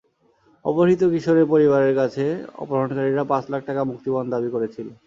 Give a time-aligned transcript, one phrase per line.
[0.65, 2.23] অপহৃত কিশোরের পরিবারের কাছে
[2.55, 4.87] অপহরণকারীরা পাঁচ লাখ টাকা মুক্তিপণ দাবি করেছিল।